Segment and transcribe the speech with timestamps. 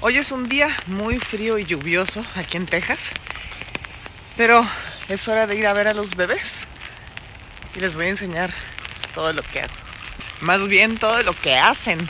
[0.00, 3.10] Hoy es un día muy frío y lluvioso aquí en Texas,
[4.36, 4.64] pero
[5.08, 6.54] es hora de ir a ver a los bebés
[7.74, 8.54] y les voy a enseñar
[9.12, 9.74] todo lo que hago.
[10.40, 12.08] Más bien todo lo que hacen.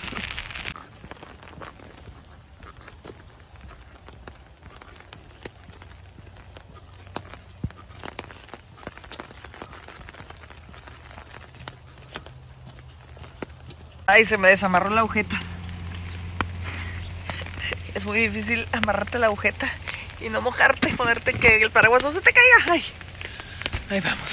[14.07, 15.41] Ay, se me desamarró la agujeta
[18.09, 19.69] muy difícil amarrarte la agujeta
[20.21, 22.73] y no mojarte, ponerte que el paraguas no se te caiga.
[22.73, 22.85] Ay,
[23.91, 24.31] ahí vamos.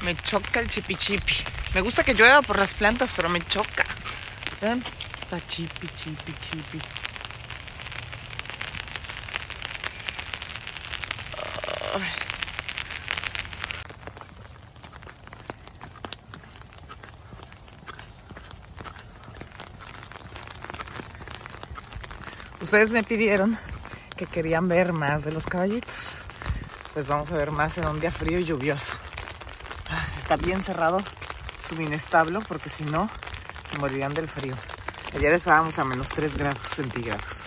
[0.00, 1.34] Me choca el chipi chipi.
[1.74, 3.84] Me gusta que llueva por las plantas, pero me choca.
[4.60, 4.82] ¿Ven?
[5.20, 6.80] Está chipi chipi chipi.
[22.72, 23.58] Ustedes me pidieron
[24.16, 26.20] que querían ver más de los caballitos.
[26.94, 28.94] Pues vamos a ver más en un día frío y lluvioso.
[29.90, 31.02] Ah, está bien cerrado
[31.68, 33.10] su establo porque si no
[33.70, 34.54] se morirían del frío.
[35.14, 37.41] Ayer estábamos a menos 3 grados centígrados.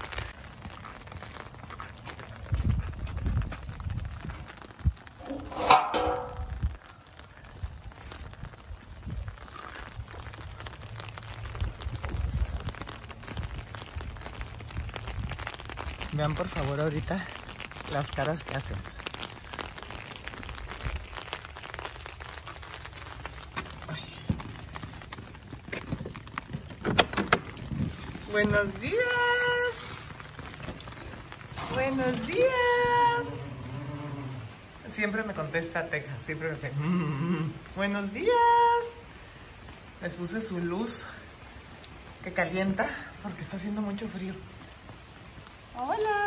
[16.36, 17.24] Por favor ahorita
[17.92, 18.78] las caras que hacen.
[28.32, 29.90] Buenos días.
[31.74, 32.46] Buenos días.
[34.94, 38.36] Siempre me contesta Texas, siempre me dice, mm, buenos días.
[40.02, 41.06] Les puse su luz
[42.24, 42.90] que calienta
[43.24, 44.34] porque está haciendo mucho frío.
[45.78, 46.26] Hola.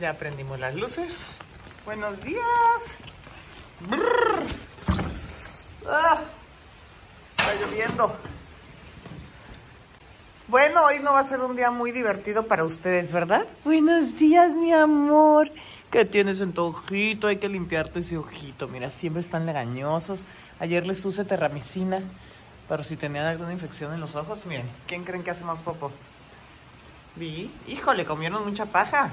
[0.00, 1.24] Ya prendimos las luces.
[1.84, 2.42] Buenos días.
[5.86, 6.22] Ah,
[7.36, 8.16] está lloviendo.
[10.48, 13.46] Bueno, hoy no va a ser un día muy divertido para ustedes, ¿verdad?
[13.64, 15.50] Buenos días, mi amor.
[15.90, 17.28] ¿Qué tienes en tu ojito?
[17.28, 18.68] Hay que limpiarte ese ojito.
[18.68, 20.24] Mira, siempre están legañosos.
[20.58, 22.02] Ayer les puse terramicina
[22.68, 25.92] pero si tenían alguna infección en los ojos, miren, ¿quién creen que hace más popo?
[27.16, 29.12] Vi, híjole, comieron mucha paja.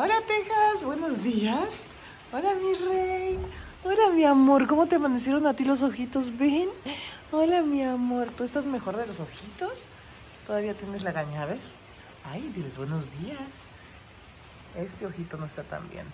[0.00, 1.70] Hola, Texas, buenos días.
[2.32, 3.36] Hola, mi rey.
[3.82, 6.38] Hola, mi amor, ¿cómo te amanecieron a ti los ojitos?
[6.38, 6.68] ¿Ven?
[7.32, 9.88] Hola, mi amor, ¿tú estás mejor de los ojitos?
[10.46, 11.42] ¿Todavía tienes la gaña?
[11.42, 11.58] A ver.
[12.30, 13.40] Ay, diles buenos días.
[14.76, 16.06] Este ojito no está tan bien.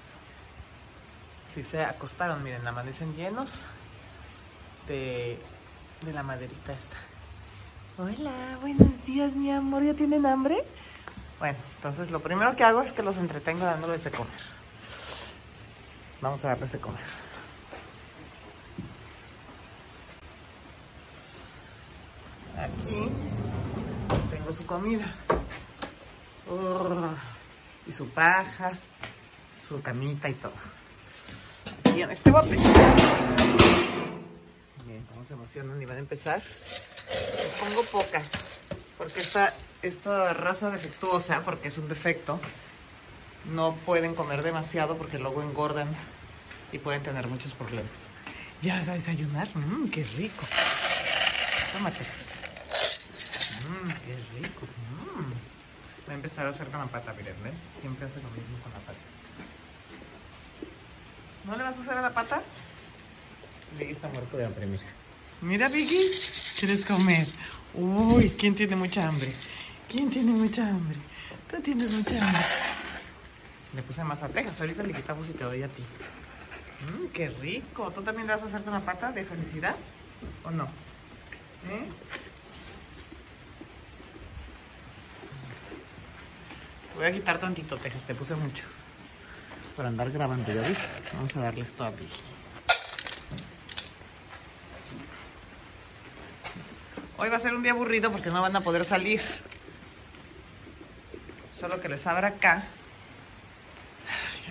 [1.52, 3.60] Si se acostaron, miren, amanecen llenos
[4.88, 5.38] de
[6.06, 6.96] de la maderita esta.
[7.98, 9.84] Hola, buenos días, mi amor.
[9.84, 10.64] ¿Ya tienen hambre?
[11.44, 14.32] Bueno, entonces lo primero que hago es que los entretengo dándoles de comer.
[16.22, 17.02] Vamos a darles de comer.
[22.56, 23.10] Aquí
[24.30, 25.04] tengo su comida.
[27.86, 28.72] y su paja,
[29.54, 30.54] su camita y todo.
[31.94, 32.56] Y en este bote
[35.10, 36.42] cómo se emocionan y van a empezar.
[37.36, 38.22] Les pongo poca,
[38.96, 39.52] porque esta,
[39.84, 42.40] esta raza defectuosa, porque es un defecto,
[43.44, 45.94] no pueden comer demasiado porque luego engordan
[46.72, 48.08] y pueden tener muchos problemas.
[48.62, 49.54] ¿Ya vas a desayunar?
[49.54, 50.46] Mmm, qué rico.
[51.72, 52.00] Tómate.
[53.68, 54.66] Mmm, qué rico.
[54.90, 55.32] Mmm.
[56.06, 57.54] Voy a empezar a hacer con la pata, miren, ¿ven?
[57.80, 58.98] Siempre hace lo mismo con la pata.
[61.44, 62.42] ¿No le vas a hacer a la pata?
[63.78, 64.84] Le está muerto de hambre, mira.
[65.42, 66.10] Mira, Vicky,
[66.58, 67.26] ¿quieres comer?
[67.74, 69.32] Uy, ¿quién tiene mucha hambre?
[69.94, 70.98] ¿Quién tiene mucha hambre?
[71.48, 72.42] Tú tienes mucha hambre.
[73.76, 75.84] Le puse más atejas, ahorita le quitamos y te doy a ti.
[76.82, 77.92] Mmm, qué rico.
[77.92, 79.76] ¿Tú también le vas a hacer la pata de felicidad?
[80.42, 80.64] ¿O no?
[80.64, 81.86] ¿Eh?
[86.96, 88.64] Voy a quitar tantito, Tejas, te puse mucho.
[89.76, 90.96] Para andar grabando, ¿ya ves?
[91.12, 92.20] Vamos a darle esto a Vicky.
[97.16, 99.22] Hoy va a ser un día aburrido porque no van a poder salir.
[101.58, 102.64] Solo que les abra acá.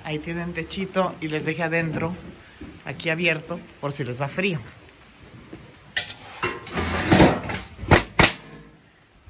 [0.03, 2.15] Ahí tienen techito y les deje adentro,
[2.85, 4.59] aquí abierto, por si les da frío.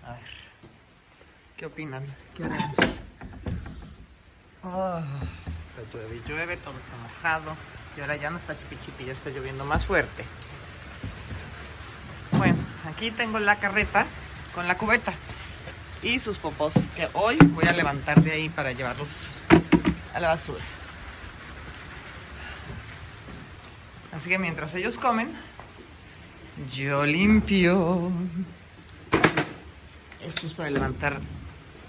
[0.04, 0.22] A ver,
[1.58, 2.06] ¿qué opinan?
[2.34, 2.76] ¿Qué haremos?
[4.64, 7.56] Oh, está llueve y llueve, todo está mojado.
[7.98, 10.24] Y ahora ya no está chipi chipi, ya está lloviendo más fuerte.
[12.90, 14.06] Aquí tengo la carreta
[14.54, 15.14] con la cubeta.
[16.04, 19.30] Y sus popos, que hoy voy a levantar de ahí para llevarlos
[20.14, 20.64] a la basura.
[24.12, 25.34] Así que mientras ellos comen,
[26.74, 28.12] yo limpio.
[30.22, 31.22] Esto es para levantar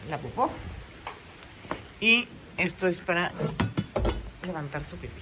[0.09, 0.51] la popó.
[2.01, 3.33] Y esto es para
[4.47, 5.21] levantar su pipí.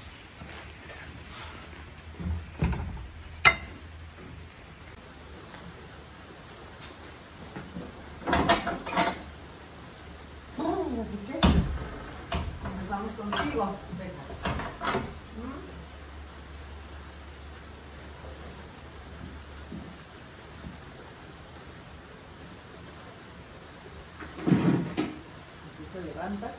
[26.02, 26.50] Levanta,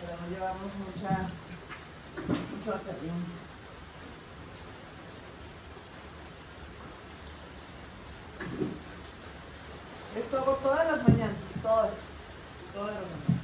[0.00, 1.28] pero no llevamos mucha,
[2.26, 3.40] mucho acerrín.
[10.16, 11.90] Esto hago todas las mañanas, todas,
[12.74, 13.40] todas las mañanas.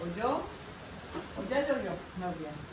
[0.00, 0.42] O yo,
[1.36, 2.68] o ya yo, yo, más bien.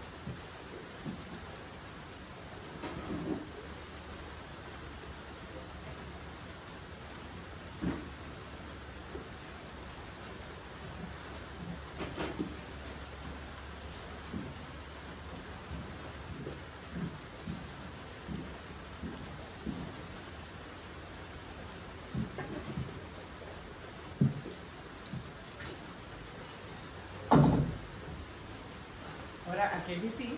[29.85, 30.37] Pipí.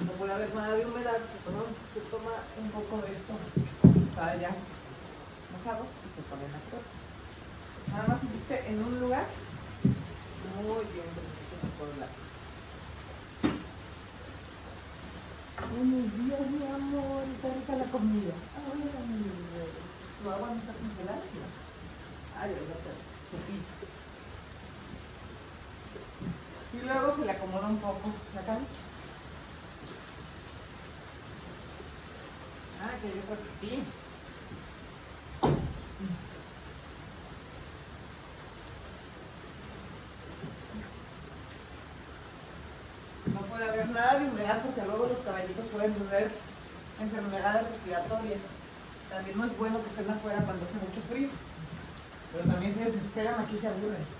[0.00, 1.18] No puede haber nada de humedad.
[1.32, 1.62] Se toma,
[1.94, 2.30] se toma
[2.60, 3.34] un poco de esto.
[4.10, 4.50] Está ya
[5.52, 6.82] mojado y se pone en la flor.
[7.90, 9.26] Nada más hiciste en un lugar.
[10.56, 11.06] Muy bien,
[11.78, 12.28] por lados.
[15.70, 17.22] Buenos días, mi amor.
[17.22, 18.34] Está rica la comida.
[18.58, 19.70] Ay, amor.
[20.22, 21.22] ¿Tu agua no está congelada?
[22.40, 22.90] Ay, ahorita
[23.30, 23.97] cepillo.
[26.72, 28.60] Y luego se le acomoda un poco la cara.
[32.82, 33.82] Ah, que yo creo.
[43.32, 46.30] No puede haber nada de humedad porque luego los caballitos pueden tener
[47.00, 48.40] enfermedades respiratorias.
[49.08, 51.28] También no es bueno que estén afuera cuando hace mucho frío.
[52.32, 54.17] Pero también se desesperan, aquí se aburren.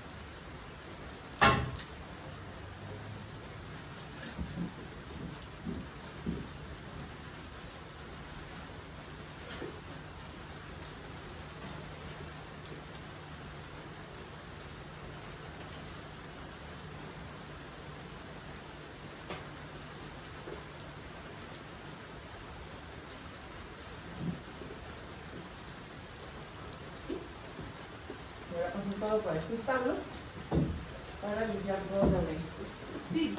[29.20, 29.56] Para este
[31.20, 32.38] para limpiar todo lo de
[33.12, 33.36] Pig.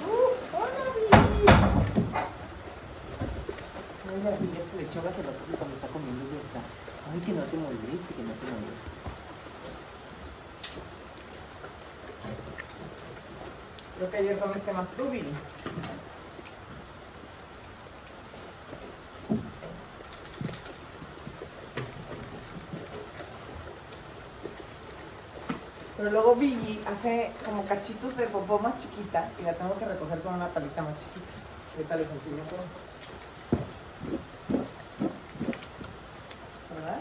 [0.00, 1.46] Uh, hola, Billy.
[4.04, 6.60] Mira, Billy, este lechuga te lo toque cuando está comiendo libertad.
[7.12, 8.94] Ay, que no te moleste, que no te moleste.
[13.96, 15.32] Creo que ayer comiste más tú, Billy.
[25.96, 30.20] Pero luego Billy hace como cachitos de popó más chiquita y la tengo que recoger
[30.20, 31.32] con una palita más chiquita.
[31.74, 32.62] Ahorita les enseño cómo.
[36.76, 37.00] ¿Verdad?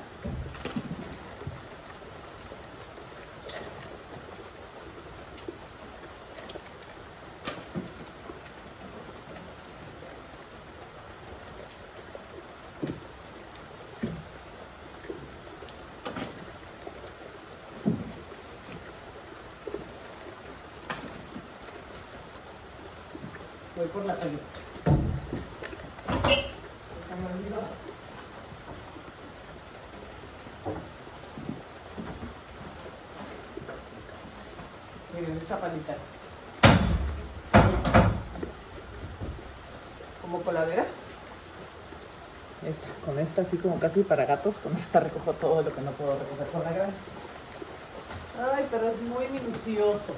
[23.76, 24.44] Voy por la pelota.
[35.14, 35.96] Miren esta palita.
[40.22, 40.86] Como coladera.
[42.66, 45.92] Esta, con esta así como casi para gatos, con esta recojo todo lo que no
[45.92, 46.98] puedo recoger con la granja.
[48.56, 50.16] Ay, pero es muy minucioso.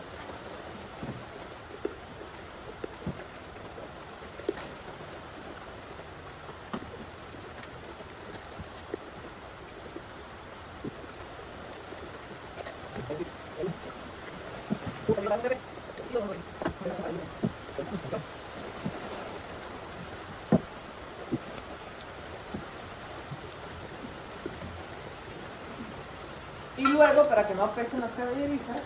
[26.77, 28.82] Y luego, para que no apesen las caballerizas.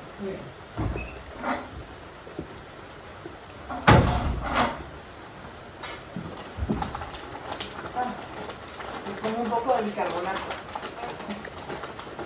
[7.95, 8.13] Ah,
[9.07, 10.39] les pongo un poco de bicarbonato.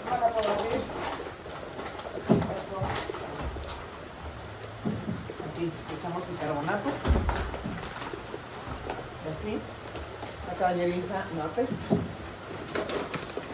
[0.10, 0.82] Para poder abrir.
[5.50, 6.90] Aquí echamos bicarbonato.
[9.26, 9.60] Y así,
[10.48, 11.76] la caballeriza no apesta.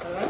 [0.04, 0.30] ¿Verdad?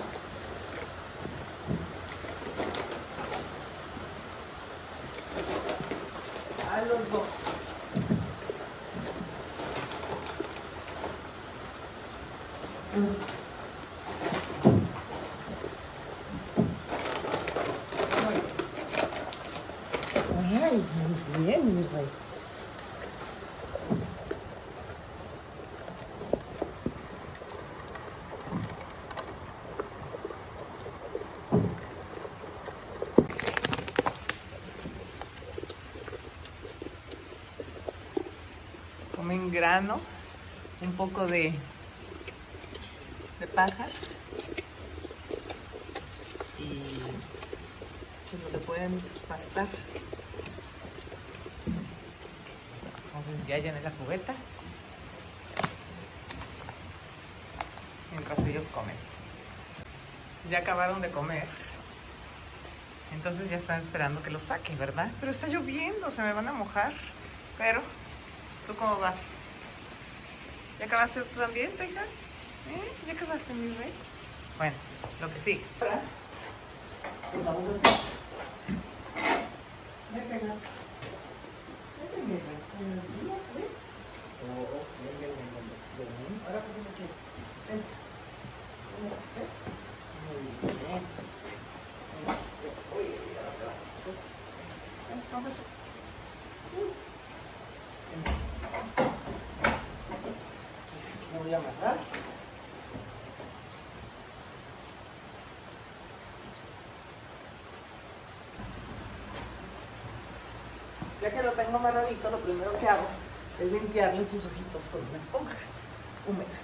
[6.72, 7.28] A los dos.
[20.62, 20.84] Ay,
[21.34, 22.08] muy bien, mi rey.
[40.82, 41.54] Un poco de,
[43.40, 43.92] de pajas
[46.58, 46.94] y
[48.52, 49.68] que pueden pastar.
[53.06, 54.34] Entonces ya llené la cubeta
[58.12, 58.96] mientras ellos comen.
[60.50, 61.48] Ya acabaron de comer.
[63.14, 65.12] Entonces ya están esperando que los saque, ¿verdad?
[65.20, 66.94] Pero está lloviendo, se me van a mojar.
[67.60, 67.84] Pero,
[68.66, 69.18] ¿tú cómo vas?
[70.80, 72.08] ¿Ya acabaste tú también, Texas?
[72.70, 72.94] ¿Eh?
[73.06, 73.92] ¿Ya acabaste, mi rey?
[74.58, 74.76] Bueno,
[75.20, 75.62] lo que sí.
[75.82, 76.02] Ahora,
[77.34, 78.00] pues vamos a hacer.
[80.14, 80.58] Ven, Texas.
[82.00, 82.60] Vete, mi rey.
[82.80, 83.68] Buenos días, ven.
[84.48, 85.50] Oh, ven, ven, ven,
[85.98, 86.36] ven, ven.
[86.48, 87.06] Ahora, pues, aquí.
[87.68, 87.82] Ven.
[88.96, 89.48] Ven, ven.
[90.64, 91.04] Muy bien.
[92.96, 93.06] Uy,
[93.36, 93.92] ahora te vamos.
[95.10, 95.52] Ven, vamos.
[96.72, 96.96] Uh.
[98.16, 98.50] Ven.
[101.32, 101.98] Lo voy a amarrar.
[111.22, 113.06] Ya que lo tengo amarradito, lo primero que hago
[113.60, 115.58] es limpiarle sus ojitos con una esponja
[116.26, 116.58] húmeda.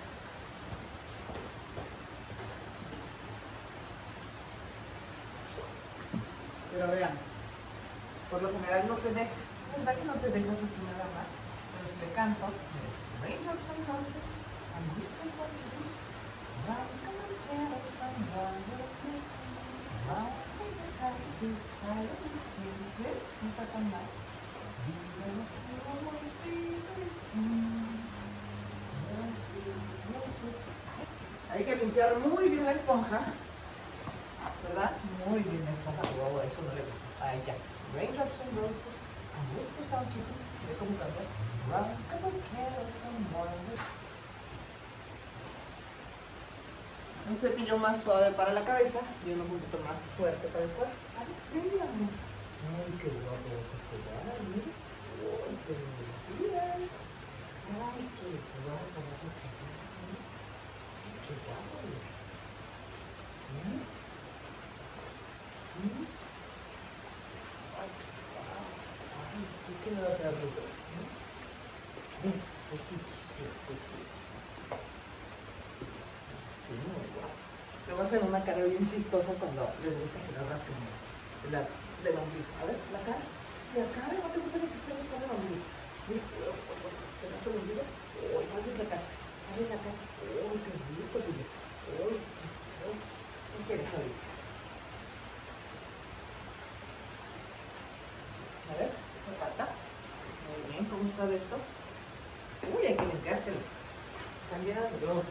[6.71, 7.11] Pero vean,
[8.31, 9.29] por lo general no se deja.
[9.75, 11.27] ¿Verdad que no te dejas así nada más?
[11.75, 12.47] Pero si le canto,
[13.21, 14.23] raindrops and roses
[14.71, 15.99] and whispers of leaves,
[16.67, 16.87] and
[17.51, 17.59] in
[18.31, 18.45] the
[21.41, 21.59] this
[31.51, 33.21] Hay que limpiar muy bien la esponja,
[34.67, 34.91] ¿verdad?
[35.27, 37.25] Muy bien la esponja, wow, eso no le gusta.
[37.25, 37.55] Ahí ya.
[37.95, 38.97] Raindrops and roses
[39.35, 40.51] and whispers of kittens.
[40.67, 41.23] Ve cómo canta.
[41.71, 42.75] Round and
[47.27, 50.69] un cepillo más suave para la cabeza y uno un poquito más fuerte para el
[50.71, 50.93] cuerpo.
[51.17, 51.25] Ay,
[51.81, 52.13] amor.
[52.69, 54.69] Ay, qué guapo vas a quedar, mira.
[55.25, 56.77] Ay, qué mentira.
[77.95, 80.75] A hacer una cara bien chistosa cuando les gusta que la rasquen
[81.51, 81.59] la,
[82.03, 82.13] del.
[82.13, 83.25] A ver, la cara.
[83.75, 85.84] La cara, ¿no te gusta que te esté rascando el ombligo?
[86.05, 86.13] ¿Te
[88.85, 89.01] cara.
[89.55, 90.71] Uy, qué
[91.01, 91.45] rico, Lili.
[91.97, 92.97] Uy, uy.
[93.51, 93.89] ¿Qué quieres?
[98.69, 99.65] A ver, me falta.
[100.45, 101.55] Muy bien, ¿cómo está esto?
[102.63, 103.69] Uy, hay que limpiártelas.
[104.63, 105.23] Llenas de lodo.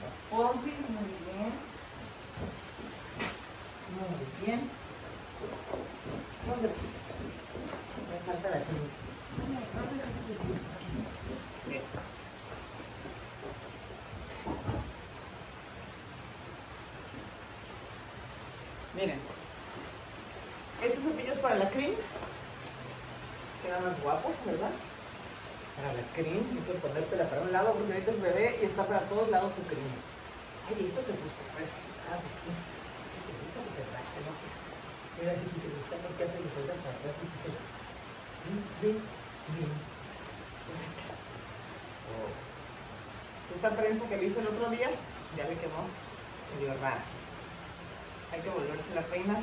[0.00, 1.52] Las pompis, muy bien.
[3.96, 4.60] Muy bien.
[6.46, 6.76] ¿Dónde vas?
[8.10, 8.88] Me falta la crema.
[9.74, 10.16] ¿Dónde vas?
[11.66, 11.82] Bien.
[18.94, 19.20] Miren.
[20.82, 21.94] Este cepillo es para la cream.
[23.62, 24.70] Queda más guapo, ¿verdad?
[25.90, 29.00] La cream, hay que ponértela para un lado porque ahorita es bebé y está para
[29.10, 29.90] todos lados su cream.
[30.70, 31.66] Ay, esto te gusta, a ver,
[32.06, 32.46] haz así.
[32.46, 34.30] atrás, que no
[35.18, 37.50] Mira que si te gusta lo que hace, que salgas para atrás y si te
[37.50, 37.82] gusta.
[38.80, 39.02] Ven,
[39.50, 39.72] ven.
[42.06, 42.30] Oh.
[43.50, 44.94] Esta prensa que le hice el otro día,
[45.34, 45.90] ya me quemó
[46.54, 47.02] medio rara.
[48.30, 49.42] Hay que volverse la peinar.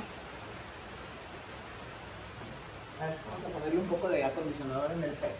[2.97, 5.35] A ver, vamos a ponerle un poco de acondicionador en el pelo.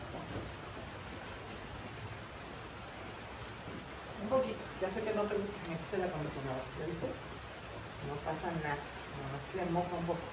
[4.28, 4.60] Un poquito.
[4.82, 6.68] Ya sé que no te gusta que me el acondicionador.
[6.76, 7.08] ¿Ya viste?
[7.08, 8.76] No pasa nada.
[8.76, 10.28] Nomás se moja un poco.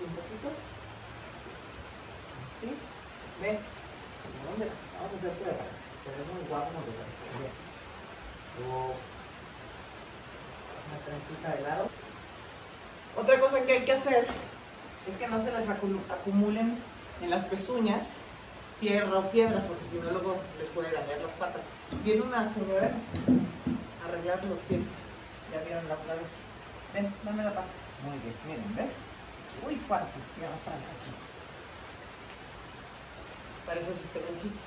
[0.00, 0.48] ¿Sí, un poquito.
[2.48, 2.72] Así.
[3.44, 3.60] Ve.
[3.60, 4.88] ¿Dónde vas?
[4.96, 5.76] Vamos a hacer atrás.
[6.00, 7.28] Pero es muy guapo, no parece.
[7.36, 7.52] Bien.
[10.88, 11.92] Una trencita de lados.
[13.20, 14.26] Otra cosa que hay que hacer
[15.06, 16.78] es que no se les acumulen
[17.20, 18.21] en las pezuñas
[18.82, 21.62] fierro, piedras, porque si no luego les puede dañar las patas.
[22.02, 24.98] Viene una señora a arreglar los pies.
[25.52, 26.32] Ya vieron la otra vez.
[26.92, 27.70] Ven, dame la pata.
[28.02, 28.90] Muy bien, miren, ¿ves?
[29.64, 31.14] Uy, cuarto, ya va atrás aquí.
[33.64, 34.58] Para eso es este ganchito.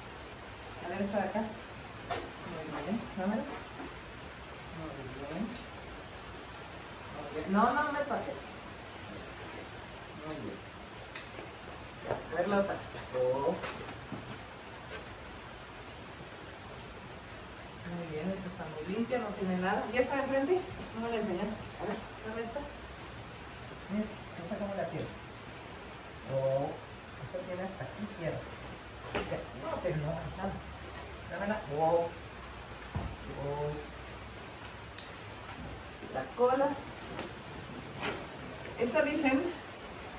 [0.86, 1.42] A ver, esta de acá.
[2.56, 3.44] Muy bien, dámela.
[4.80, 5.44] Muy bien.
[7.20, 7.52] Muy bien.
[7.52, 8.40] No, no me toques.
[10.24, 10.58] Muy bien.
[12.08, 12.76] A ver la otra.
[13.20, 13.56] Oh.
[17.96, 19.86] Muy bien, esta está muy limpia, no tiene nada.
[19.94, 20.60] ¿Ya está enfrente?
[20.96, 21.56] ¿No me la enseñaste?
[21.80, 21.98] A ver,
[22.28, 22.60] ¿dónde está?
[23.90, 24.06] Mira,
[24.42, 25.24] ¿esta cómo la tienes?
[26.28, 26.72] Oh,
[27.24, 28.40] esta tiene hasta aquí izquierda.
[29.64, 30.52] No, pero no, pasado.
[31.32, 31.62] Dámela.
[31.78, 32.10] Oh.
[33.40, 33.72] Oh.
[36.14, 36.68] La cola.
[38.80, 39.42] Esta dicen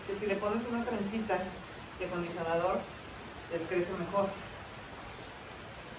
[0.07, 1.39] que si le pones una trencita
[1.99, 2.81] de acondicionador,
[3.53, 4.29] les crece mejor.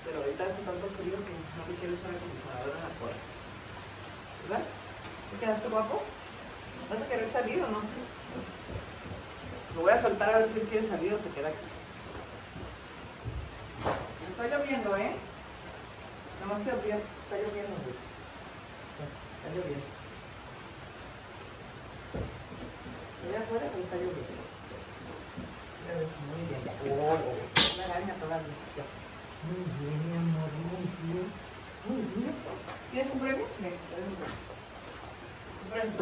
[0.08, 3.20] Pero ahorita hace tanto frío que no me quiero echar acondicionador en la cola.
[4.48, 4.64] ¿Verdad?
[4.64, 6.02] ¿Te quedaste guapo?
[6.88, 7.82] ¿Vas a querer salir o no?
[9.76, 11.68] Lo voy a soltar a ver si él quiere salir o se queda aquí.
[14.32, 15.12] Está lloviendo, ¿eh?
[16.40, 17.76] Nomás te olvides, está lloviendo.
[19.36, 19.86] Está lloviendo.
[23.28, 24.48] Allá afuera, pero está lloviendo.
[26.32, 26.62] Muy bien.
[26.96, 27.18] Oh,
[27.76, 28.56] una araña todavía.
[29.44, 31.30] Muy bien, mi amor, muy bien.
[31.86, 32.34] Muy bien.
[32.92, 33.46] ¿Tienes un premio?
[33.46, 33.52] Un
[35.70, 35.94] premio.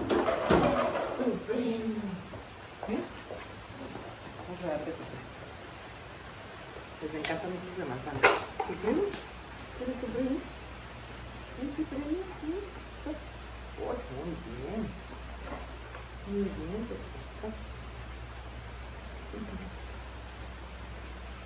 [1.19, 1.75] Un premio.
[2.87, 3.03] ¿Eh?
[4.39, 5.25] Vamos a darte tu premio.
[7.01, 8.19] Les encantan estos de manzana.
[8.67, 9.05] ¿Tu premio?
[9.77, 10.39] ¿Quieres un premio?
[11.55, 12.23] ¿Quieres tu premio?
[13.77, 14.81] Oh, muy bien.
[16.27, 17.47] Muy bien, perfecto.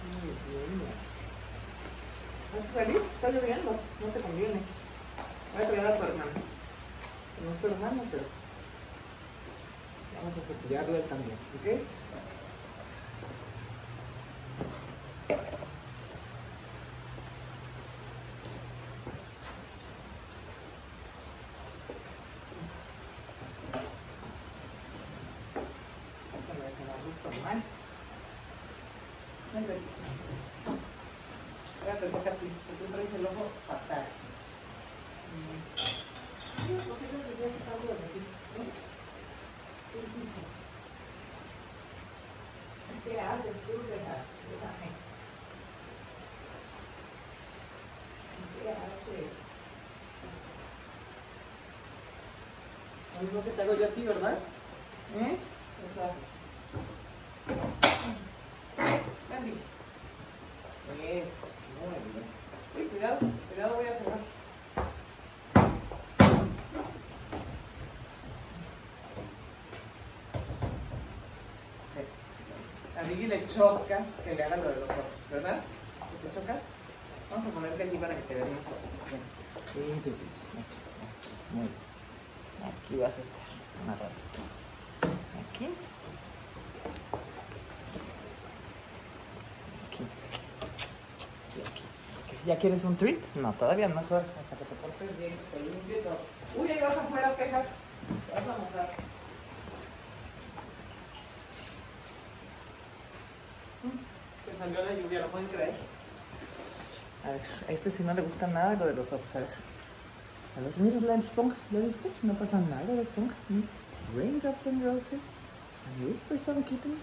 [0.06, 0.30] Muy
[0.78, 1.09] bien.
[2.54, 2.98] ¿Vas a salir?
[2.98, 4.62] Está lloviendo, no te conviene.
[5.54, 6.32] Voy a traer a tu hermano.
[7.44, 8.24] No es tu hermano, pero
[10.16, 11.82] vamos a cepillarlo él también, ¿ok?
[53.20, 54.38] Lo mismo que te hago yo a ti, ¿verdad?
[55.18, 55.38] ¿Eh?
[55.92, 56.24] Eso haces
[58.76, 59.00] Pues,
[60.88, 61.30] muy bien.
[62.78, 63.18] Uy, cuidado,
[63.54, 64.20] cuidado, voy a cerrar.
[72.98, 75.62] A Vicky le choca que le hagan lo de los ojos, ¿verdad?
[76.22, 76.60] ¿Te choca?
[77.32, 78.78] Vamos a ponerte aquí para que te vean más ojos.
[79.76, 80.02] Bien.
[81.52, 81.90] Muy bien.
[82.64, 83.50] Aquí vas a estar
[83.84, 84.42] una ratito.
[85.50, 85.66] Aquí.
[89.88, 90.04] Aquí.
[91.54, 91.84] Sí, aquí.
[92.46, 93.20] ¿Ya quieres un treat?
[93.36, 94.26] No, todavía no es hora.
[94.42, 96.20] Hasta que te portes bien, te limpio todo.
[96.58, 97.68] Uy, ahí vas afuera, Texas.
[98.28, 99.10] Te vas a montar.
[104.70, 105.74] Salió la lluvia, ¿lo pueden creer?
[107.26, 109.36] A ver, a este sí no le gusta nada lo de los ojos.
[109.36, 109.50] A ver.
[109.50, 112.12] A ver, mira la esponja, ¿ya viste?
[112.22, 113.34] No pasa nada la esponja.
[114.16, 115.26] Raindrops and roses,
[115.86, 117.02] and whispers on kittens,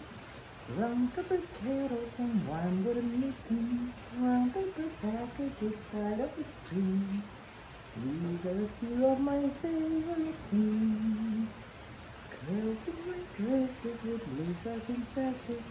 [0.78, 7.24] round paper kettles and warm wooden mittens, round paper packages tied up with strings.
[7.96, 11.50] These are a few of my favorite things.
[12.46, 15.66] Girls in white dresses with lasers and sashes,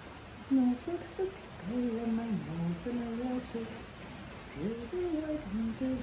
[0.47, 3.71] snowflakes that stay on my nose and eyelashes,
[4.45, 5.45] silver white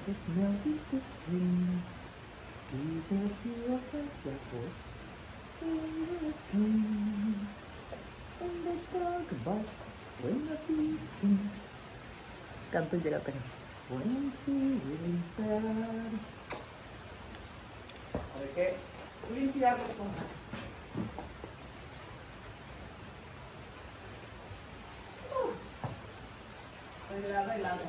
[0.07, 1.97] that melt into springs.
[2.73, 4.87] These are a few of my records.
[8.41, 9.79] And the dog barks
[10.23, 11.55] when the bee stings.
[12.73, 13.33] Canto llega a
[13.91, 16.13] When feeling sad.
[27.13, 27.85] Helado, helado.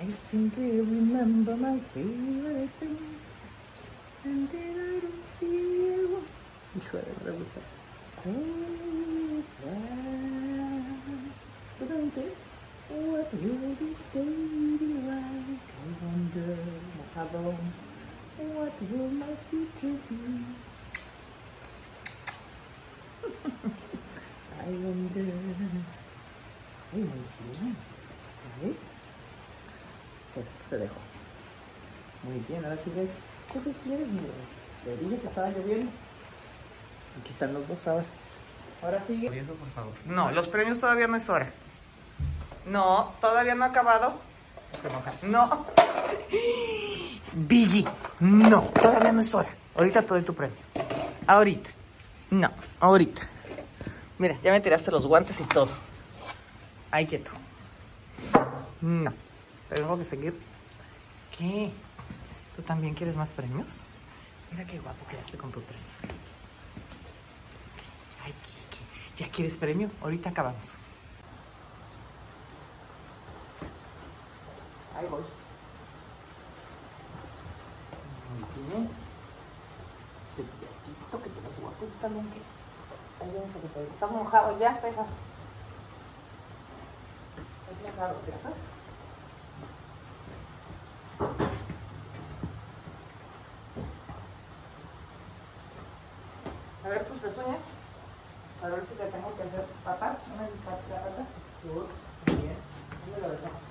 [0.00, 3.00] I simply remember my favorite things.
[4.24, 6.22] And then I don't feel.
[7.24, 7.60] Gusta.
[8.18, 8.57] So
[32.84, 34.32] ¿Tú qué quieres, mi bebé?
[34.84, 35.90] Te dije que estaba lloviendo.
[37.20, 38.04] Aquí están los dos ahora.
[38.82, 39.30] Ahora sigue.
[40.06, 41.50] No, los premios todavía no es hora.
[42.66, 44.20] No, todavía no ha acabado.
[45.22, 45.66] No.
[47.32, 47.86] Billy,
[48.20, 49.48] no, todavía no es hora.
[49.74, 50.56] Ahorita te doy tu premio.
[51.26, 51.70] Ahorita.
[52.30, 53.22] No, ahorita.
[54.18, 55.70] Mira, ya me tiraste los guantes y todo.
[56.90, 57.30] Ay, quieto.
[58.80, 59.12] No.
[59.68, 60.38] Tengo que seguir.
[61.36, 61.70] ¿Qué?
[62.58, 63.82] ¿Tú también quieres más premios?
[64.50, 65.96] Mira qué guapo quedaste con tu trenza.
[68.24, 68.34] Ay,
[69.14, 69.88] ¿qué, ¿Ya quieres premio?
[70.02, 70.66] Ahorita acabamos.
[74.96, 75.22] Ahí voy.
[78.40, 78.90] Muy bien.
[81.10, 82.40] Que te vas guapo también que.
[83.24, 83.82] Ahí vienes a que te.
[83.84, 85.18] Estás mojado ya, Texas.
[87.70, 88.78] ¿Estás mojado, Texas?
[96.88, 97.74] A ver tus pezuñas.
[98.62, 100.16] A ver si te tengo que hacer pata.
[100.32, 101.26] Una la pata.
[101.64, 101.88] Good.
[102.26, 102.56] Muy bien.
[103.04, 103.62] ¿Dónde lo dejamos?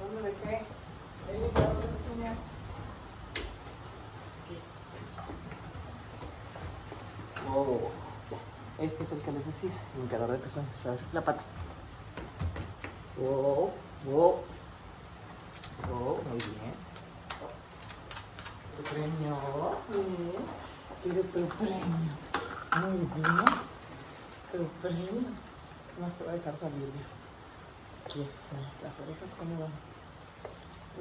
[0.00, 0.56] ¿Dónde dejé?
[1.28, 2.38] Ahí le quedaron las pezuñas.
[7.48, 7.90] Oh,
[8.30, 8.84] ya.
[8.84, 10.86] Este es el que les decía, limpiador de pezones.
[10.86, 11.42] A ver, la pata.
[13.18, 13.70] Oh,
[14.12, 14.42] oh.
[15.90, 16.74] Oh, muy bien.
[18.76, 19.36] Tu premio.
[19.88, 20.34] Bien.
[21.02, 21.76] ¿Quieres tu premio?
[22.80, 23.44] Muy bien.
[24.52, 25.45] Tu premio.
[26.00, 28.12] Más te voy a dejar salir ya.
[28.12, 28.32] Quieres,
[28.82, 29.72] las orejas, ¿cómo van?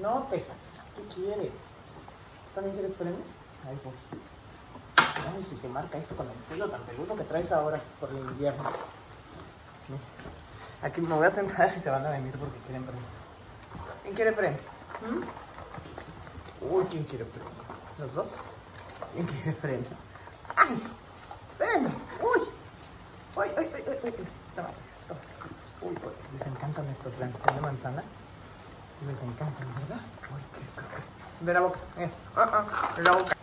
[0.01, 0.61] No, Texas.
[0.95, 1.53] ¿Qué quieres?
[2.53, 3.19] ¿También quieres premio?
[3.67, 3.93] Ahí voy.
[4.97, 8.17] Ay, si te marca esto con el pelo tan peludo que traes ahora por el
[8.17, 8.63] invierno.
[10.81, 13.01] Aquí me voy a sentar y se van a venir porque quieren premio.
[14.03, 14.59] ¿Quién quiere premio?
[15.01, 16.73] ¿Mm?
[16.73, 17.49] Uy, ¿quién quiere premio?
[17.99, 18.37] ¿Los dos?
[19.13, 19.89] ¿Quién quiere premio?
[20.55, 20.81] ¡Ay!
[21.47, 21.89] ¡Espérenme!
[22.21, 22.47] ¡Uy!
[23.35, 24.13] ¡Uy, uy, uy, uy!
[24.19, 24.44] uy.
[25.81, 25.95] Uy,
[26.37, 28.03] les encantan estos grandes de manzana.
[29.05, 30.01] Les encantan, ¿verdad?
[30.33, 31.45] Uy, qué.
[31.45, 32.09] De la boca, eh.
[32.35, 33.35] Ah, ah, de la boca.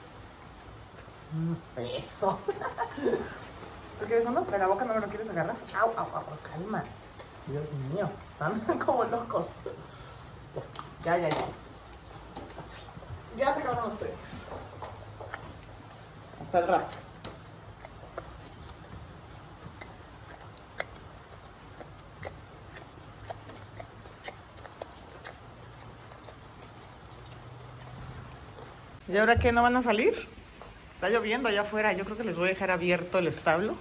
[1.33, 2.39] Mm, Eso.
[4.01, 4.41] ¿Tú quieres uno?
[4.43, 5.57] ¿De la boca no me lo quieres agarrar?
[5.81, 6.83] Au, au, au, calma.
[7.47, 9.47] Dios mío, están como locos.
[11.05, 11.37] Ya, ya, ya.
[13.37, 14.19] Ya se acabaron los premios.
[16.41, 16.99] Hasta el rato.
[29.13, 29.53] ¿Y ahora qué?
[29.53, 30.27] ¿No van a salir?
[30.91, 31.93] Está lloviendo allá afuera.
[31.93, 33.77] Yo creo que les voy a dejar abierto el establo.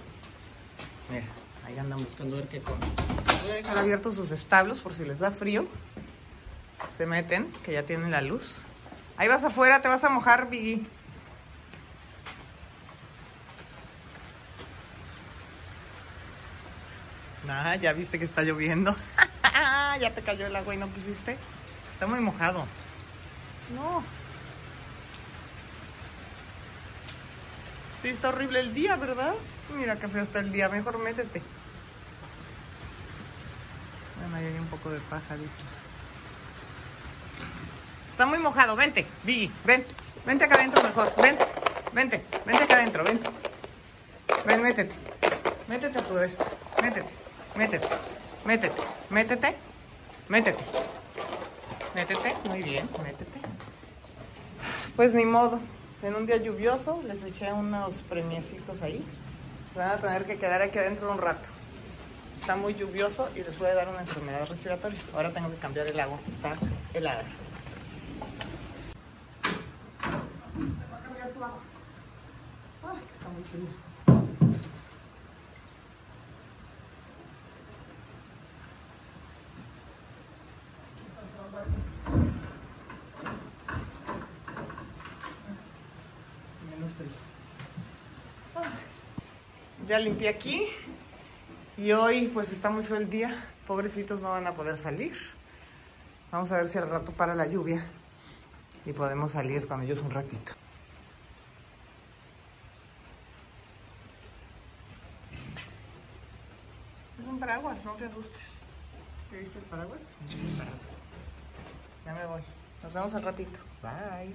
[1.08, 1.24] Mira,
[1.64, 2.92] ahí andan buscando ver qué comen.
[3.40, 5.66] Voy a dejar abiertos sus establos por si les da frío.
[6.94, 8.60] Se meten, que ya tienen la luz.
[9.16, 10.84] Ahí vas afuera, te vas a mojar, Biggie.
[17.48, 18.94] Ah, ya viste que está lloviendo.
[19.98, 21.38] ya te cayó el agua y no quisiste.
[21.94, 22.66] Está muy mojado.
[23.74, 24.04] No.
[28.02, 29.34] Sí, está horrible el día, ¿verdad?
[29.76, 30.68] Mira qué feo está el día.
[30.68, 31.40] Mejor métete.
[34.20, 35.62] Bueno, ahí hay un poco de paja, dice.
[38.10, 38.76] Está muy mojado.
[38.76, 39.50] Vente, Biggie.
[39.64, 39.84] Ven.
[40.26, 41.14] Vente acá adentro mejor.
[41.20, 41.38] Ven.
[41.92, 42.24] Vente.
[42.44, 43.04] Vente acá adentro.
[43.04, 43.20] Ven.
[44.46, 44.94] Ven, métete.
[45.68, 46.44] Métete a tu esto.
[46.82, 47.10] Métete.
[47.54, 47.88] Métete.
[48.44, 48.82] Métete.
[49.10, 49.56] Métete.
[50.28, 50.64] Métete.
[51.94, 53.40] Métete, muy bien, métete.
[54.96, 55.60] Pues ni modo.
[56.02, 59.04] En un día lluvioso les eché unos premiecitos ahí.
[59.72, 61.48] Se van a tener que quedar aquí adentro un rato.
[62.36, 64.98] Está muy lluvioso y les puede dar una enfermedad respiratoria.
[65.14, 66.56] Ahora tengo que cambiar el agua, está
[66.92, 67.22] helada.
[72.82, 73.68] Que está muy.
[86.70, 87.10] Menos frío.
[88.54, 88.70] Ay.
[89.92, 90.66] Ya limpié aquí
[91.76, 93.44] y hoy pues está muy feo el día.
[93.66, 95.14] Pobrecitos no van a poder salir.
[96.30, 97.84] Vamos a ver si al rato para la lluvia
[98.86, 100.54] y podemos salir con ellos un ratito.
[107.20, 108.62] Es un paraguas, no te asustes.
[109.30, 110.00] ¿Te viste el paraguas?
[110.30, 110.80] Sí, el paraguas.
[112.06, 112.42] Ya me voy.
[112.82, 113.60] Nos vemos al ratito.
[113.82, 114.32] Bye.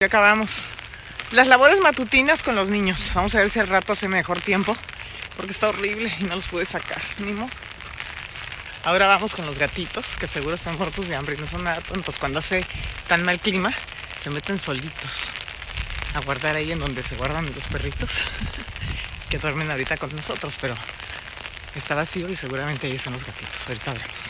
[0.00, 0.66] Ya acabamos.
[1.32, 3.12] Las labores matutinas con los niños.
[3.14, 4.76] Vamos a ver si al rato hace mejor tiempo.
[5.36, 7.00] Porque está horrible y no los pude sacar.
[7.18, 7.32] Ni.
[8.84, 11.80] Ahora vamos con los gatitos, que seguro están muertos de hambre y no son nada
[11.82, 12.16] tontos.
[12.18, 12.64] Cuando hace
[13.08, 13.72] tan mal clima,
[14.22, 15.10] se meten solitos
[16.14, 18.10] a guardar ahí en donde se guardan los perritos,
[19.30, 20.74] que duermen ahorita con nosotros, pero
[21.74, 23.68] está vacío y seguramente ahí están los gatitos.
[23.68, 24.24] Ahorita veremos.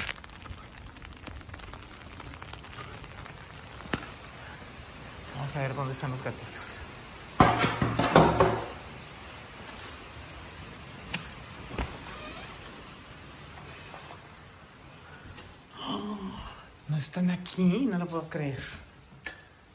[5.37, 6.79] Vamos a ver dónde están los gatitos.
[16.89, 18.63] No están aquí, no lo puedo creer.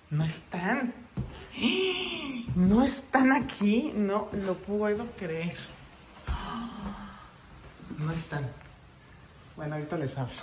[0.09, 0.93] No están.
[2.55, 5.57] No están aquí, no lo puedo creer.
[7.97, 8.49] No están.
[9.55, 10.41] Bueno, ahorita les hablo.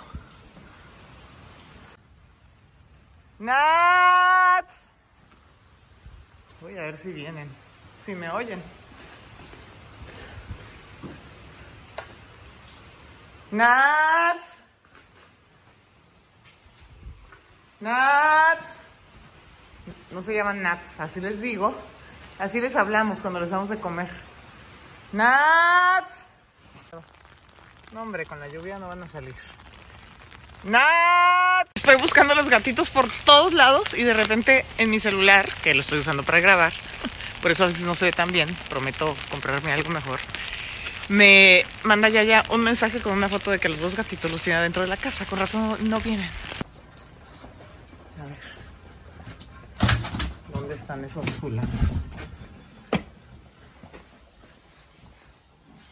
[3.39, 4.22] Nats.
[6.63, 7.49] Voy a ver si vienen,
[8.03, 8.63] si me oyen.
[13.51, 14.59] Nats.
[17.81, 18.83] Nats.
[20.11, 21.75] No se llaman Nats, así les digo.
[22.39, 24.09] Así les hablamos cuando les damos de comer.
[25.11, 26.29] Nats.
[27.91, 29.35] No, hombre, con la lluvia no van a salir.
[30.63, 31.69] Nats.
[31.75, 35.81] Estoy buscando los gatitos por todos lados y de repente en mi celular, que lo
[35.81, 36.73] estoy usando para grabar,
[37.41, 40.19] por eso a veces no se ve tan bien, prometo comprarme algo mejor.
[41.09, 44.41] Me manda ya ya un mensaje con una foto de que los dos gatitos los
[44.41, 45.25] tiene dentro de la casa.
[45.25, 46.29] Con razón no vienen.
[48.21, 48.37] A ver.
[50.53, 52.03] ¿Dónde están esos fulanos?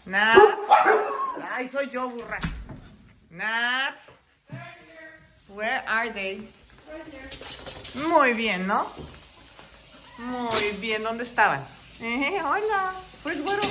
[0.05, 0.39] Nats.
[1.51, 2.39] Ay, soy yo, burra.
[3.31, 4.20] Nats.
[5.53, 6.47] Where are they?
[8.07, 8.87] Muy bien, ¿no?
[10.17, 11.61] Muy bien, ¿dónde estaban?
[11.99, 12.93] Eh, hola.
[13.21, 13.61] Pues bueno.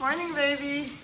[0.00, 0.98] Morning, baby.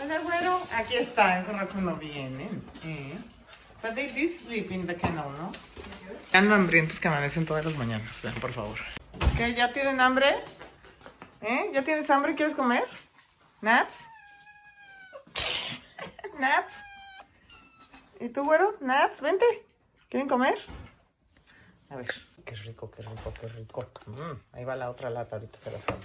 [0.00, 0.60] Hola, güero.
[0.74, 2.62] Aquí están, con razón no vienen.
[2.84, 3.18] Eh.
[3.82, 5.50] But they did sleep in the kennel, ¿no?
[6.24, 8.78] Están hambrientos que amanecen todas las mañanas, vean, por favor.
[9.36, 9.54] ¿Qué?
[9.54, 10.36] ¿Ya tienen hambre?
[11.42, 11.70] ¿Eh?
[11.74, 12.36] ¿Ya tienes hambre?
[12.36, 12.84] ¿Quieres comer?
[13.60, 14.04] ¿Nats?
[16.38, 16.74] ¿Nats?
[18.20, 18.76] ¿Y tú, güero?
[18.80, 19.20] ¿Nats?
[19.20, 19.44] Vente.
[20.08, 20.58] ¿Quieren comer?
[21.90, 22.06] A ver.
[22.44, 23.86] Qué rico, qué rico, qué rico.
[24.06, 26.02] Mm, ahí va la otra lata, ahorita se la salgo.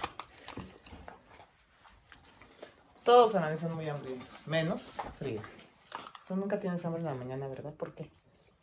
[3.04, 5.42] Todos amanecen muy hambrientos, menos frío.
[6.26, 7.72] Tú nunca tienes hambre en la mañana, ¿verdad?
[7.74, 8.10] ¿Por qué?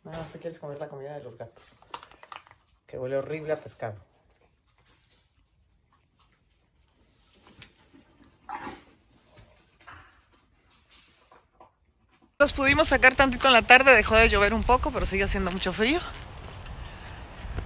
[0.04, 1.76] Nada más te quieres comer la comida de los gatos.
[2.86, 4.00] Que huele horrible a pescado.
[12.40, 15.50] Los pudimos sacar tantito en la tarde, dejó de llover un poco, pero sigue haciendo
[15.50, 15.98] mucho frío.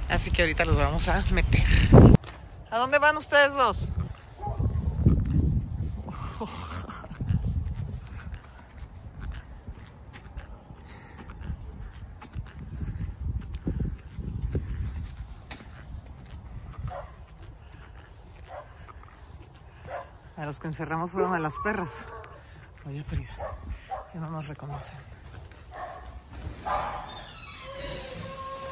[0.08, 1.62] Así que ahorita los vamos a meter.
[2.70, 3.92] ¿A dónde van ustedes dos?
[20.38, 22.06] A los que encerramos fueron a las perras.
[22.86, 23.28] Oye, Frida,
[24.18, 24.98] no nos reconocen.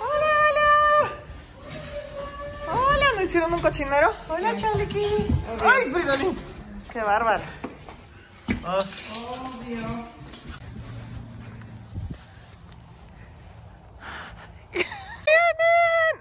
[0.00, 1.10] ¡Hola, hola!
[2.72, 3.06] ¡Hola!
[3.16, 4.14] ¿No hicieron un cochinero?
[4.28, 5.02] ¡Hola, Charliqui!
[5.62, 6.38] ¡Ay, Fridolín!
[6.92, 7.42] ¡Qué bárbaro!
[8.66, 8.80] Oh.
[9.66, 10.08] Vienen.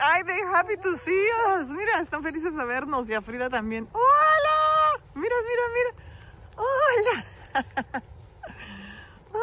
[0.02, 1.70] ¡Ay, they're happy to see us!
[1.70, 3.90] Mira, están felices de vernos y a Frida también.
[3.92, 5.04] ¡Hola!
[5.14, 5.92] Mira, mira, mira.
[6.56, 7.26] ¡Hola!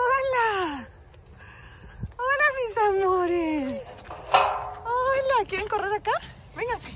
[0.06, 0.88] Hola.
[2.16, 3.82] Hola, mis amores.
[4.84, 6.12] Hola, ¿quieren correr acá?
[6.54, 6.92] Vénganse.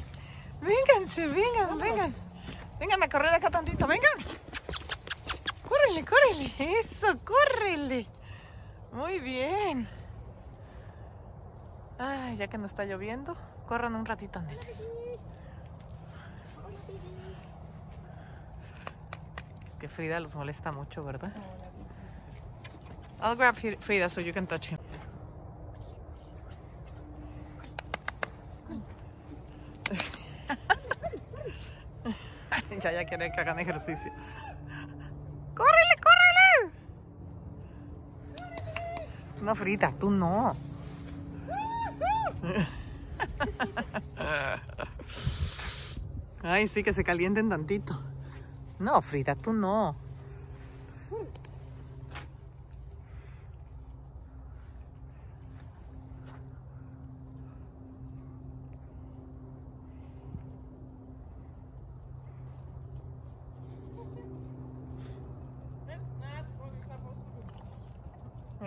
[0.61, 2.15] Vénganse, vengan, vengan.
[2.79, 4.13] Vengan a correr acá tantito, vengan.
[5.69, 6.55] Córrele, córrele.
[6.81, 8.07] Eso, córrele.
[8.93, 9.89] Muy bien.
[11.99, 14.89] Ay, ya que no está lloviendo, corran un ratito, nenes.
[19.67, 21.33] Es que Frida los molesta mucho, ¿verdad?
[23.23, 24.79] I'll grab Fri- Frida so you can touch him.
[32.83, 34.11] ya, ya quiere que hagan ejercicio.
[35.55, 36.73] ¡Córrele, córrele!
[39.43, 40.57] No, Frida, tú no.
[46.43, 48.03] Ay, sí, que se calienten tantito.
[48.79, 49.95] No, Frida, tú no.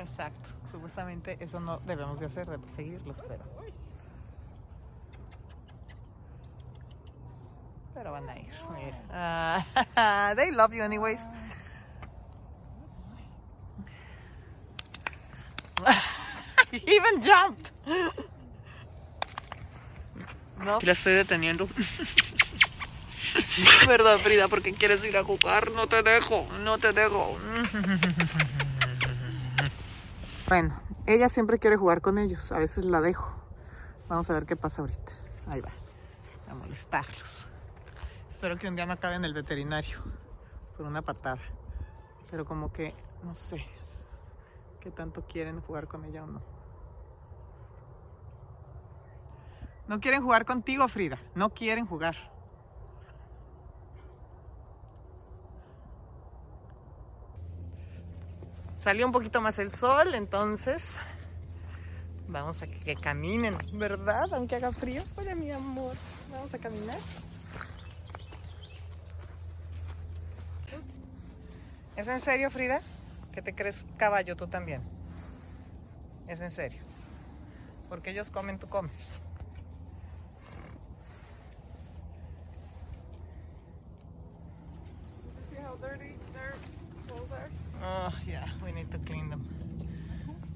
[0.03, 0.49] Exacto.
[0.71, 3.43] Supuestamente eso no debemos de hacer, de perseguirlos, pero...
[7.93, 8.49] Pero van a ir.
[9.11, 11.29] Ah, they love you anyways.
[16.71, 17.71] He even jumped.
[20.63, 20.79] No.
[20.81, 21.67] La estoy deteniendo.
[23.87, 24.47] ¿Verdad, Frida?
[24.47, 25.71] Porque quieres ir a jugar.
[25.71, 27.37] No te dejo, no te dejo.
[30.47, 32.51] Bueno, ella siempre quiere jugar con ellos.
[32.51, 33.33] A veces la dejo.
[34.09, 35.13] Vamos a ver qué pasa ahorita.
[35.47, 35.71] Ahí va.
[36.49, 37.47] A molestarlos.
[38.29, 39.99] Espero que un día no acabe en el veterinario
[40.75, 41.39] por una patada.
[42.29, 43.65] Pero como que, no sé,
[44.81, 46.41] qué tanto quieren jugar con ella o no.
[49.87, 51.19] No quieren jugar contigo, Frida.
[51.35, 52.15] No quieren jugar.
[58.83, 60.97] Salió un poquito más el sol, entonces
[62.27, 64.33] vamos a que, caminen, ¿verdad?
[64.33, 65.03] Aunque haga frío.
[65.15, 65.95] Hola, mi amor.
[66.29, 66.97] Vamos a caminar.
[71.95, 72.81] ¿Es en serio, Frida?
[73.31, 74.81] ¿Que te crees caballo tú también?
[76.27, 76.81] Es en serio.
[77.87, 78.91] Porque ellos comen, tú comes.
[85.49, 86.55] See how dirty their
[87.07, 87.49] clothes are?
[87.85, 89.45] Oh, yeah, we need to clean them.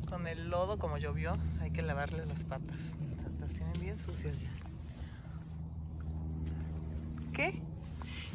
[0.08, 2.78] Con el lodo, llovió, hay que lavarle las patas.
[3.40, 4.50] Las tienen bien sucias ya.
[7.34, 7.62] ¿Qué?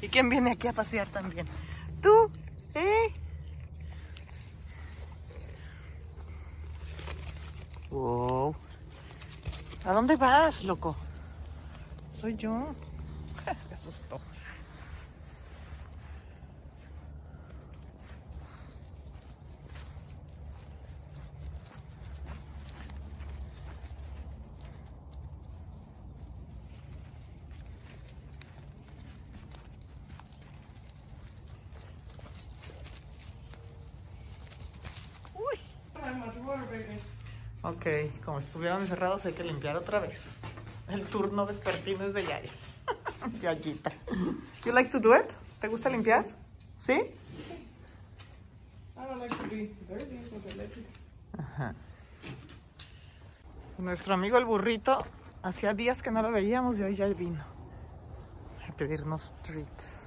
[0.01, 1.47] ¿Y quién viene aquí a pasear también?
[2.01, 2.31] ¿Tú?
[2.75, 3.13] ¿Eh?
[7.91, 8.57] Wow.
[9.85, 10.97] ¿A dónde vas, loco?
[12.19, 12.75] Soy yo.
[13.69, 14.21] Me asustó.
[35.35, 35.61] Uy.
[35.95, 36.72] How
[37.63, 37.87] Ok,
[38.25, 40.41] como estuvieron encerrados hay que limpiar otra vez.
[40.89, 42.51] El turno vespertino es de Yaya.
[43.41, 43.93] Yayita.
[44.65, 45.31] You like to do it?
[45.61, 46.27] ¿Te gusta limpiar?
[46.79, 46.93] ¿Sí?
[46.93, 47.15] I
[48.97, 50.87] don't like to be dirty, but I like it.
[51.39, 51.75] Ajá.
[53.79, 55.05] Nuestro amigo el burrito,
[55.43, 57.43] hacía días que no lo veíamos y hoy ya vino
[58.69, 60.01] a pedirnos treats.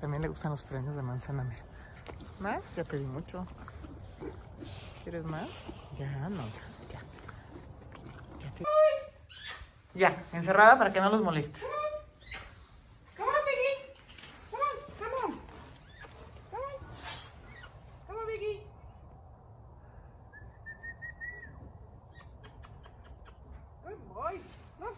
[0.00, 1.62] También le gustan los premios de manzana, mira.
[2.40, 2.74] ¿Más?
[2.74, 3.46] Ya pedí mucho.
[5.02, 5.48] ¿Quieres más?
[5.98, 6.62] Ya, no, ya.
[6.92, 7.00] Ya,
[8.40, 8.64] ya, te-
[9.98, 11.64] ya, encerrada para que no los molestes.
[13.16, 13.94] Come on, Biggie.
[14.50, 15.40] Come on, come on.
[16.50, 16.72] Come on.
[18.06, 18.60] Come on, Biggie.
[23.84, 24.40] Good boy.
[24.80, 24.96] Look.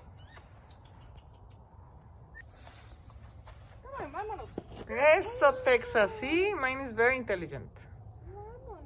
[3.83, 4.51] Come on, vámonos.
[4.89, 7.69] Eso, Texas, sí, mine is very intelligent.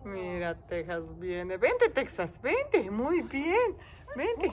[0.04, 1.56] Mira, Texas viene.
[1.56, 2.90] Vente, Texas, vente.
[2.90, 3.76] Muy bien.
[4.16, 4.52] Vente.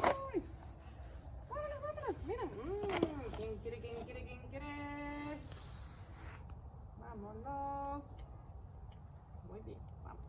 [1.49, 2.15] Vámonos, vámonos.
[2.25, 2.43] Mira.
[2.43, 4.65] Mm, ¿Quién quiere, quién quiere, quién quiere?
[6.99, 8.03] Vámonos.
[9.49, 10.19] Muy bien, vamos.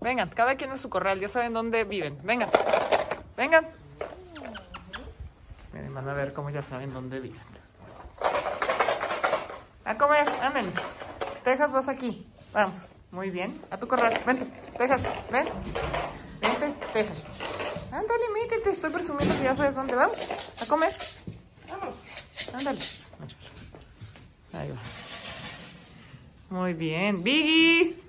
[0.00, 2.18] Vengan, cada quien en su corral, ya saben dónde viven.
[2.22, 2.50] Vengan,
[3.36, 3.68] vengan.
[5.72, 7.40] Miren, van a ver cómo ya saben dónde viven.
[9.84, 10.72] A comer, anden.
[11.44, 12.26] Texas, vas aquí.
[12.56, 12.80] Vamos.
[13.10, 13.60] Muy bien.
[13.70, 14.18] A tu corral.
[14.24, 14.46] Vente,
[14.78, 15.02] Texas.
[15.30, 15.46] Ven.
[16.40, 17.18] Vente, Texas.
[17.92, 18.70] Ándale, métete.
[18.70, 20.16] Estoy presumiendo que ya sabes dónde vamos.
[20.58, 20.96] A comer.
[21.68, 21.96] Vamos.
[22.54, 22.78] Ándale.
[24.54, 24.78] Ahí va.
[26.48, 27.22] Muy bien.
[27.22, 28.02] Biggie.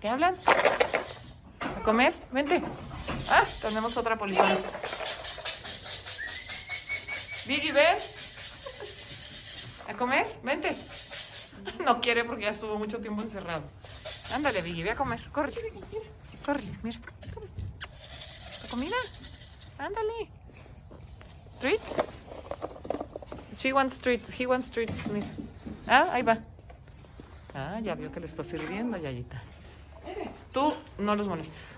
[0.00, 0.34] ¿Qué hablan?
[1.60, 2.12] ¿A comer?
[2.32, 2.60] Vente.
[3.30, 4.58] Ah, tenemos otra polizona.
[7.46, 8.17] Biggie, ven.
[9.98, 10.38] ¿A comer?
[10.44, 10.76] Vente.
[11.84, 13.64] No quiere porque ya estuvo mucho tiempo encerrado.
[14.32, 15.20] Ándale, Biggie, ve a comer.
[15.32, 15.52] Corre.
[16.46, 17.00] Corre, mira.
[18.62, 18.94] ¿La comida?
[19.76, 20.30] Ándale.
[21.58, 22.04] ¿Treats?
[23.56, 24.40] She wants treats.
[24.40, 25.08] He wants treats.
[25.08, 25.26] Mira.
[25.88, 26.38] Ah, ahí va.
[27.52, 29.42] Ah, ya vio que le está sirviendo, Yayita.
[30.52, 31.76] Tú no los molestes.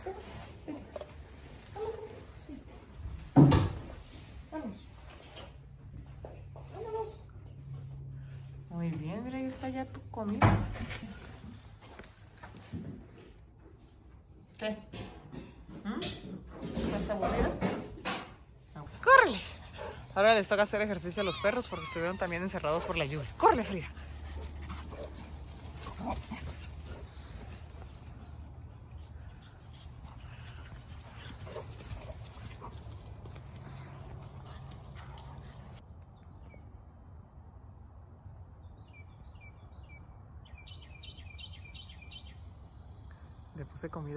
[8.80, 10.56] Muy bien, mira, ahí está ya tu comida.
[14.58, 14.76] ¿Qué?
[15.84, 15.98] ¿Mm?
[15.98, 17.50] ¿Estás aburrida?
[19.02, 19.40] ¡Córrele!
[20.14, 23.28] Ahora les toca hacer ejercicio a los perros porque estuvieron también encerrados por la lluvia.
[23.38, 23.88] ¡Córrele, Frida!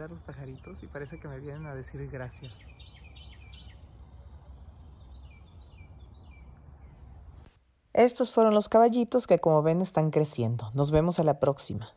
[0.02, 2.68] A los pajaritos y parece que me vienen a decir gracias.
[7.94, 10.72] Estos fueron los caballitos que como ven están creciendo.
[10.74, 11.88] Nos vemos a la próxima.